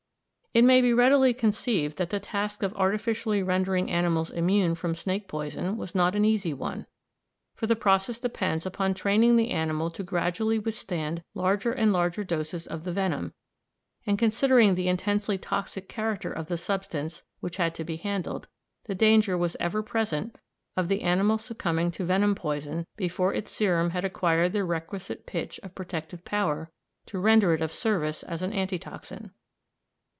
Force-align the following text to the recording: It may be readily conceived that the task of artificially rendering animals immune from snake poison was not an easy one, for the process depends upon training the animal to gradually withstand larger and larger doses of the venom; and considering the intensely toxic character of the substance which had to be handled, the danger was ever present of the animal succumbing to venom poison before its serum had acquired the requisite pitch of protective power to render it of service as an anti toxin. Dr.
It 0.53 0.65
may 0.65 0.81
be 0.81 0.91
readily 0.91 1.33
conceived 1.33 1.95
that 1.97 2.09
the 2.09 2.19
task 2.19 2.61
of 2.61 2.73
artificially 2.75 3.41
rendering 3.41 3.89
animals 3.89 4.29
immune 4.29 4.75
from 4.75 4.95
snake 4.95 5.29
poison 5.29 5.77
was 5.77 5.95
not 5.95 6.13
an 6.13 6.25
easy 6.25 6.53
one, 6.53 6.87
for 7.55 7.67
the 7.67 7.75
process 7.77 8.19
depends 8.19 8.65
upon 8.65 8.93
training 8.93 9.37
the 9.37 9.51
animal 9.51 9.89
to 9.91 10.03
gradually 10.03 10.59
withstand 10.59 11.23
larger 11.33 11.71
and 11.71 11.93
larger 11.93 12.25
doses 12.25 12.67
of 12.67 12.83
the 12.83 12.91
venom; 12.91 13.33
and 14.05 14.19
considering 14.19 14.75
the 14.75 14.89
intensely 14.89 15.37
toxic 15.37 15.87
character 15.87 16.33
of 16.33 16.47
the 16.49 16.57
substance 16.57 17.23
which 17.39 17.55
had 17.55 17.73
to 17.75 17.85
be 17.85 17.95
handled, 17.95 18.49
the 18.87 18.93
danger 18.93 19.37
was 19.37 19.55
ever 19.57 19.81
present 19.81 20.35
of 20.75 20.89
the 20.89 21.01
animal 21.03 21.37
succumbing 21.37 21.91
to 21.91 22.03
venom 22.03 22.35
poison 22.35 22.85
before 22.97 23.33
its 23.33 23.49
serum 23.51 23.91
had 23.91 24.03
acquired 24.03 24.51
the 24.51 24.65
requisite 24.65 25.25
pitch 25.25 25.61
of 25.63 25.73
protective 25.75 26.25
power 26.25 26.69
to 27.05 27.19
render 27.19 27.53
it 27.53 27.61
of 27.61 27.71
service 27.71 28.21
as 28.23 28.41
an 28.41 28.51
anti 28.51 28.77
toxin. 28.77 29.21
Dr. 29.27 29.31